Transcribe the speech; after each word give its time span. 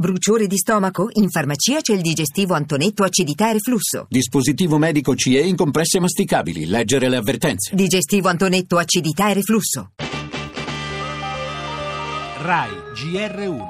Bruciore 0.00 0.46
di 0.46 0.56
stomaco? 0.56 1.10
In 1.16 1.28
farmacia 1.28 1.82
c'è 1.82 1.92
il 1.92 2.00
digestivo 2.00 2.54
Antonetto 2.54 3.04
acidità 3.04 3.50
e 3.50 3.52
reflusso. 3.52 4.06
Dispositivo 4.08 4.78
medico 4.78 5.14
CE 5.14 5.40
in 5.40 5.56
compresse 5.56 6.00
masticabili. 6.00 6.64
Leggere 6.64 7.10
le 7.10 7.16
avvertenze. 7.16 7.74
Digestivo 7.74 8.28
Antonetto 8.28 8.78
acidità 8.78 9.28
e 9.28 9.34
reflusso. 9.34 9.90
RAI 12.38 12.70
GR1 12.94 13.62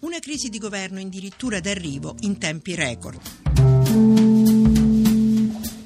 Una 0.00 0.18
crisi 0.20 0.50
di 0.50 0.58
governo 0.58 1.00
addirittura 1.00 1.60
d'arrivo 1.60 2.16
in 2.20 2.36
tempi 2.36 2.74
record. 2.74 3.20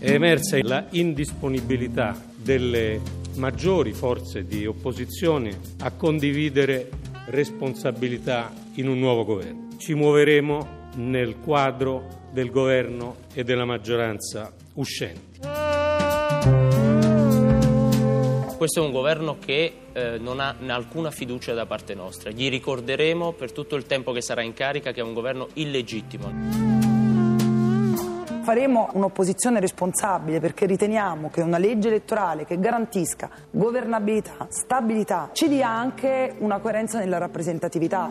È 0.00 0.10
emersa 0.10 0.58
la 0.60 0.86
indisponibilità 0.90 2.20
delle 2.34 3.26
maggiori 3.38 3.92
forze 3.92 4.44
di 4.44 4.66
opposizione 4.66 5.58
a 5.80 5.92
condividere 5.92 6.90
responsabilità 7.26 8.52
in 8.74 8.88
un 8.88 8.98
nuovo 8.98 9.24
governo. 9.24 9.68
Ci 9.78 9.94
muoveremo 9.94 10.76
nel 10.96 11.38
quadro 11.38 12.26
del 12.32 12.50
governo 12.50 13.16
e 13.32 13.44
della 13.44 13.64
maggioranza 13.64 14.52
uscenti. 14.74 15.38
Questo 18.56 18.82
è 18.82 18.84
un 18.84 18.90
governo 18.90 19.38
che 19.38 19.72
eh, 19.92 20.18
non 20.18 20.40
ha 20.40 20.56
alcuna 20.66 21.12
fiducia 21.12 21.54
da 21.54 21.64
parte 21.64 21.94
nostra. 21.94 22.30
Gli 22.30 22.50
ricorderemo 22.50 23.32
per 23.32 23.52
tutto 23.52 23.76
il 23.76 23.84
tempo 23.84 24.10
che 24.10 24.20
sarà 24.20 24.42
in 24.42 24.52
carica 24.52 24.90
che 24.90 25.00
è 25.00 25.04
un 25.04 25.14
governo 25.14 25.48
illegittimo 25.54 26.77
faremo 28.48 28.88
un'opposizione 28.94 29.60
responsabile 29.60 30.40
perché 30.40 30.64
riteniamo 30.64 31.28
che 31.28 31.42
una 31.42 31.58
legge 31.58 31.88
elettorale 31.88 32.46
che 32.46 32.58
garantisca 32.58 33.28
governabilità, 33.50 34.46
stabilità, 34.48 35.28
ci 35.34 35.48
dia 35.48 35.68
anche 35.68 36.34
una 36.38 36.58
coerenza 36.58 36.98
nella 36.98 37.18
rappresentatività. 37.18 38.10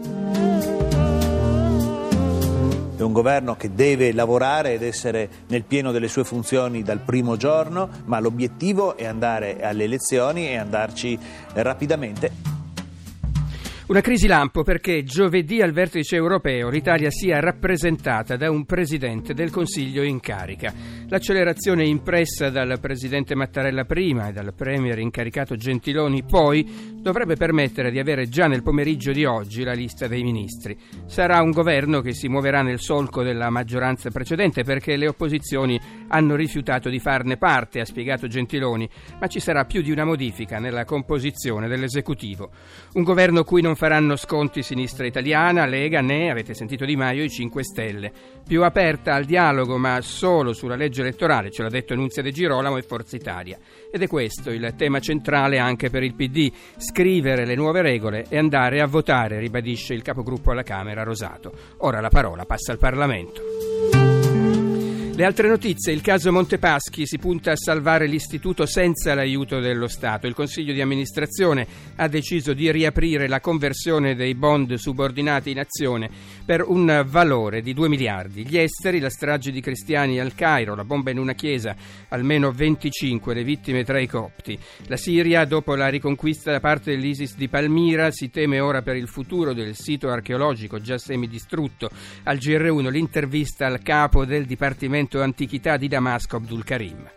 È 2.95 3.01
un 3.01 3.13
governo 3.13 3.55
che 3.55 3.73
deve 3.73 4.13
lavorare 4.13 4.73
ed 4.73 4.83
essere 4.83 5.27
nel 5.47 5.63
pieno 5.63 5.91
delle 5.91 6.07
sue 6.07 6.23
funzioni 6.23 6.83
dal 6.83 6.99
primo 6.99 7.35
giorno, 7.35 7.89
ma 8.05 8.19
l'obiettivo 8.19 8.95
è 8.95 9.05
andare 9.05 9.63
alle 9.63 9.85
elezioni 9.85 10.49
e 10.49 10.57
andarci 10.57 11.17
rapidamente. 11.53 12.46
Una 13.87 14.01
crisi 14.01 14.27
lampo 14.27 14.63
perché 14.63 15.05
giovedì 15.05 15.61
al 15.61 15.71
vertice 15.71 16.17
europeo 16.17 16.67
l'Italia 16.67 17.09
sia 17.09 17.39
rappresentata 17.39 18.35
da 18.35 18.51
un 18.51 18.65
presidente 18.65 19.33
del 19.33 19.49
Consiglio 19.49 20.03
in 20.03 20.19
carica. 20.19 20.73
L'accelerazione 21.09 21.85
impressa 21.85 22.49
dal 22.49 22.81
presidente 22.81 23.33
Mattarella 23.33 23.85
prima 23.85 24.27
e 24.27 24.33
dal 24.33 24.53
premier 24.53 24.99
incaricato 24.99 25.55
Gentiloni 25.55 26.23
poi 26.23 26.95
dovrebbe 26.99 27.37
permettere 27.37 27.91
di 27.91 27.99
avere 27.99 28.27
già 28.27 28.47
nel 28.47 28.61
pomeriggio 28.61 29.13
di 29.13 29.23
oggi 29.23 29.63
la 29.63 29.71
lista 29.71 30.07
dei 30.07 30.21
ministri. 30.21 30.77
Sarà 31.05 31.41
un 31.41 31.51
governo 31.51 32.01
che 32.01 32.11
si 32.11 32.27
muoverà 32.27 32.61
nel 32.61 32.81
solco 32.81 33.23
della 33.23 33.49
maggioranza 33.49 34.09
precedente 34.09 34.63
perché 34.63 34.97
le 34.97 35.07
opposizioni 35.07 35.79
hanno 36.09 36.35
rifiutato 36.35 36.89
di 36.89 36.99
farne 36.99 37.37
parte, 37.37 37.79
ha 37.79 37.85
spiegato 37.85 38.27
Gentiloni, 38.27 38.89
ma 39.17 39.27
ci 39.27 39.39
sarà 39.39 39.63
più 39.63 39.81
di 39.81 39.91
una 39.91 40.03
modifica 40.03 40.59
nella 40.59 40.83
composizione 40.83 41.69
dell'esecutivo. 41.69 42.49
Un 42.95 43.03
governo 43.03 43.45
cui 43.45 43.61
non 43.61 43.77
faranno 43.77 44.17
sconti 44.17 44.61
sinistra 44.61 45.05
italiana, 45.05 45.65
Lega, 45.65 46.01
né, 46.01 46.29
avete 46.29 46.53
sentito 46.53 46.83
Di 46.83 46.97
Maio, 46.97 47.23
i 47.23 47.29
5 47.29 47.63
Stelle. 47.63 48.11
Più 48.45 48.61
aperta 48.63 49.13
al 49.13 49.23
dialogo, 49.23 49.77
ma 49.77 50.01
solo 50.01 50.51
sulla 50.51 50.75
legge 50.75 50.95
elettorale, 51.01 51.51
ce 51.51 51.63
l'ha 51.63 51.69
detto 51.69 51.95
Nunzia 51.95 52.21
De 52.21 52.31
Girolamo 52.31 52.77
e 52.77 52.81
Forza 52.81 53.15
Italia. 53.15 53.57
Ed 53.91 54.01
è 54.01 54.07
questo 54.07 54.51
il 54.51 54.73
tema 54.77 54.99
centrale 54.99 55.57
anche 55.57 55.89
per 55.89 56.03
il 56.03 56.13
PD, 56.15 56.51
scrivere 56.77 57.45
le 57.45 57.55
nuove 57.55 57.81
regole 57.81 58.25
e 58.29 58.37
andare 58.37 58.81
a 58.81 58.87
votare, 58.87 59.39
ribadisce 59.39 59.93
il 59.93 60.01
capogruppo 60.01 60.51
alla 60.51 60.63
Camera 60.63 61.03
Rosato. 61.03 61.51
Ora 61.77 62.01
la 62.01 62.09
parola 62.09 62.45
passa 62.45 62.71
al 62.71 62.77
Parlamento. 62.77 63.41
Le 65.17 65.25
altre 65.25 65.47
notizie, 65.47 65.93
il 65.93 66.01
caso 66.01 66.31
Montepaschi 66.31 67.07
si 67.07 67.17
punta 67.17 67.49
a 67.49 67.55
salvare 67.55 68.05
l'istituto 68.05 68.67
senza 68.67 69.15
l'aiuto 69.15 69.59
dello 69.59 69.87
Stato. 69.87 70.27
Il 70.27 70.35
Consiglio 70.35 70.73
di 70.73 70.81
amministrazione 70.81 71.65
ha 71.95 72.07
deciso 72.07 72.53
di 72.53 72.71
riaprire 72.71 73.27
la 73.27 73.39
conversione 73.39 74.13
dei 74.13 74.35
bond 74.35 74.75
subordinati 74.75 75.49
in 75.49 75.57
azione 75.57 76.11
per 76.47 76.63
un 76.65 77.03
valore 77.05 77.61
di 77.61 77.73
2 77.73 77.89
miliardi. 77.89 78.47
Gli 78.47 78.57
esteri, 78.57 78.99
la 78.99 79.09
strage 79.09 79.51
di 79.51 79.59
cristiani 79.59 80.17
al 80.17 80.33
Cairo, 80.33 80.75
la 80.75 80.85
bomba 80.85 81.11
in 81.11 81.19
una 81.19 81.33
chiesa, 81.33 81.75
almeno 82.07 82.53
25 82.53 83.33
le 83.33 83.43
vittime 83.43 83.83
tra 83.83 83.99
i 83.99 84.07
copti. 84.07 84.57
La 84.85 84.95
Siria, 84.95 85.43
dopo 85.43 85.75
la 85.75 85.89
riconquista 85.89 86.49
da 86.49 86.61
parte 86.61 86.91
dell'ISIS 86.91 87.35
di 87.35 87.49
Palmira, 87.49 88.11
si 88.11 88.29
teme 88.29 88.61
ora 88.61 88.81
per 88.81 88.95
il 88.95 89.09
futuro 89.09 89.51
del 89.51 89.75
sito 89.75 90.07
archeologico 90.09 90.79
già 90.79 90.97
semidistrutto. 90.97 91.89
Al 92.23 92.37
GR1 92.37 92.91
l'intervista 92.91 93.65
al 93.65 93.81
capo 93.81 94.23
del 94.23 94.45
Dipartimento 94.45 95.21
Antichità 95.21 95.75
di 95.75 95.89
Damasco 95.89 96.37
Abdul 96.37 96.63
Karim. 96.63 97.09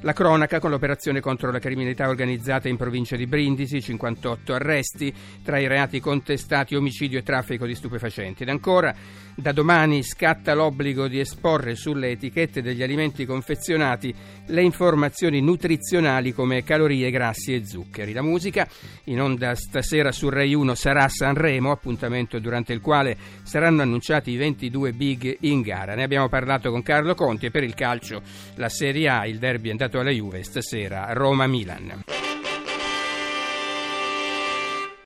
La 0.00 0.12
cronaca 0.12 0.60
con 0.60 0.70
l'operazione 0.70 1.20
contro 1.20 1.50
la 1.50 1.58
criminalità 1.58 2.08
organizzata 2.08 2.68
in 2.68 2.76
provincia 2.76 3.16
di 3.16 3.26
Brindisi, 3.26 3.80
58 3.80 4.54
arresti, 4.54 5.12
tra 5.42 5.58
i 5.58 5.66
reati 5.66 6.00
contestati 6.00 6.74
omicidio 6.74 7.18
e 7.18 7.22
traffico 7.22 7.66
di 7.66 7.74
stupefacenti. 7.74 8.42
Ed 8.42 8.50
ancora, 8.50 8.94
da 9.34 9.52
domani 9.52 10.02
scatta 10.02 10.54
l'obbligo 10.54 11.08
di 11.08 11.18
esporre 11.18 11.74
sulle 11.74 12.10
etichette 12.10 12.62
degli 12.62 12.82
alimenti 12.82 13.24
confezionati 13.24 14.14
le 14.46 14.62
informazioni 14.62 15.40
nutrizionali 15.40 16.32
come 16.32 16.62
calorie, 16.62 17.10
grassi 17.10 17.54
e 17.54 17.66
zuccheri. 17.66 18.12
La 18.12 18.22
musica, 18.22 18.68
in 19.04 19.20
onda 19.20 19.54
stasera 19.54 20.12
su 20.12 20.28
Rai 20.28 20.54
1, 20.54 20.74
sarà 20.74 21.08
Sanremo, 21.08 21.70
appuntamento 21.70 22.38
durante 22.38 22.72
il 22.72 22.80
quale 22.80 23.16
saranno 23.42 23.82
annunciati 23.82 24.30
i 24.30 24.36
22 24.36 24.92
big 24.92 25.36
in 25.40 25.62
gara. 25.62 25.94
Ne 25.94 26.02
abbiamo 26.02 26.28
parlato 26.28 26.70
con 26.70 26.82
Carlo 26.82 27.14
Conti 27.14 27.46
e 27.46 27.50
per 27.50 27.64
il 27.64 27.74
calcio 27.74 28.22
la 28.56 28.68
Serie 28.68 29.08
A, 29.08 29.26
il 29.26 29.38
derby 29.38 29.68
è 29.68 29.70
andato 29.70 29.85
alla 29.94 30.10
Juve 30.10 30.42
stasera, 30.42 31.12
Roma-Milan. 31.12 32.15